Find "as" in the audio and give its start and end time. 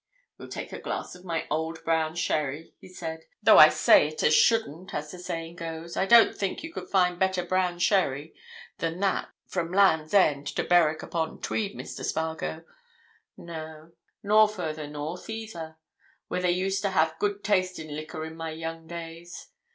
4.23-4.33, 4.95-5.11